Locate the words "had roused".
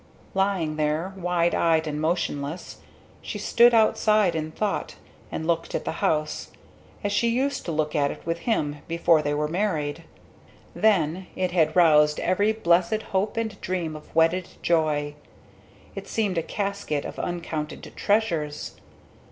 11.51-12.19